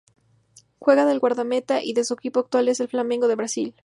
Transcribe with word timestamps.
Juega 0.79 1.05
de 1.05 1.15
guardameta 1.19 1.83
y 1.83 1.93
su 2.03 2.15
equipo 2.15 2.39
actual 2.39 2.69
es 2.69 2.79
el 2.79 2.87
Flamengo 2.87 3.27
de 3.27 3.35
Brasil. 3.35 3.75